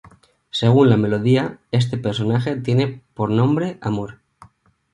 Según 0.49 0.89
la 0.89 0.97
melodía, 0.97 1.59
este 1.71 1.95
personaje 1.95 2.55
tiene 2.55 3.03
por 3.13 3.29
nombre 3.29 3.77
Amor. 3.81 4.17